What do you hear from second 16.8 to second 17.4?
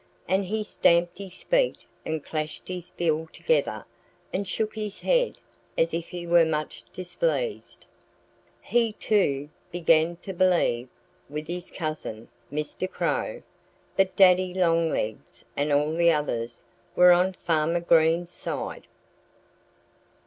were on